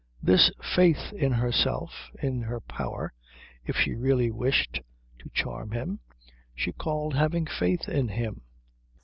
This 0.23 0.49
faith 0.75 1.13
in 1.13 1.33
herself 1.33 2.09
and 2.19 2.37
in 2.41 2.41
her 2.49 2.59
power, 2.59 3.13
if 3.67 3.75
she 3.75 3.93
really 3.93 4.31
wished, 4.31 4.81
to 5.19 5.29
charm 5.31 5.73
him, 5.73 5.99
she 6.55 6.71
called 6.71 7.13
having 7.13 7.45
faith 7.45 7.87
in 7.87 8.07
him. 8.07 8.41